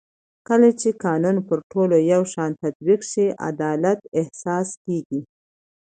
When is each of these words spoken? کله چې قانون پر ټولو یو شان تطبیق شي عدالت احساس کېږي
کله 0.47 0.69
چې 0.79 0.89
قانون 1.05 1.37
پر 1.47 1.59
ټولو 1.71 1.95
یو 2.13 2.21
شان 2.33 2.51
تطبیق 2.63 3.01
شي 3.11 3.25
عدالت 3.49 3.99
احساس 4.19 4.69
کېږي 4.83 5.21